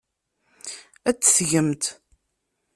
Ad 1.09 1.17
t-tgemt. 1.17 1.83